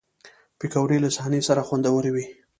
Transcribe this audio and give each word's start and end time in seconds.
پکورې 0.59 0.97
له 1.03 1.09
صحنه 1.15 1.39
سره 1.47 1.65
خوندورې 1.67 2.09
وي 2.15 2.25